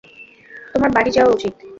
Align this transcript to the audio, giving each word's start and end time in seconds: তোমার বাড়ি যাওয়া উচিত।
তোমার 0.73 0.89
বাড়ি 0.95 1.11
যাওয়া 1.11 1.33
উচিত। 1.35 1.53